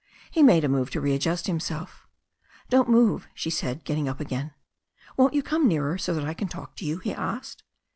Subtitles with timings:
[0.31, 2.07] He made a move to readjust himself.
[2.69, 4.51] "Don't move," she said, getting up again.
[5.15, 7.61] "Won't you come nearer, so that I can talk to youP* he asked.